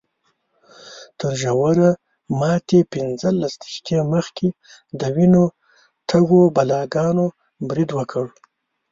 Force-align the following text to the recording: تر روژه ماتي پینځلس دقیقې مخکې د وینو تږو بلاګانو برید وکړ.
تر 1.19 1.31
روژه 1.41 1.89
ماتي 2.39 2.79
پینځلس 2.93 3.53
دقیقې 3.61 3.99
مخکې 4.13 4.47
د 4.99 5.01
وینو 5.15 5.43
تږو 6.09 6.41
بلاګانو 6.55 7.25
برید 7.69 7.89
وکړ. 7.93 8.25